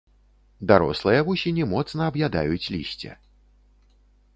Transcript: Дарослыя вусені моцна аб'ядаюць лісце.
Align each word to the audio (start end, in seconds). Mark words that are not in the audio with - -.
Дарослыя 0.71 1.19
вусені 1.29 1.63
моцна 1.75 2.01
аб'ядаюць 2.13 2.67
лісце. 2.77 3.11